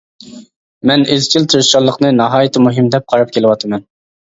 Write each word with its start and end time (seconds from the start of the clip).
مەن 0.91 1.03
ئىزچىل 1.17 1.47
تىرىشچانلىقنى 1.55 2.13
ناھايىتى 2.19 2.67
مۇھىم 2.67 2.95
دەپ 2.97 3.11
قاراپ 3.15 3.41
كېلىۋاتىمەن. 3.41 3.91